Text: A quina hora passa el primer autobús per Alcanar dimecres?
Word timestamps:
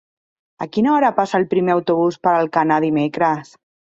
A 0.65 0.67
quina 0.77 0.89
hora 0.93 1.11
passa 1.19 1.37
el 1.41 1.45
primer 1.51 1.75
autobús 1.75 2.17
per 2.27 2.33
Alcanar 2.39 2.81
dimecres? 2.89 3.55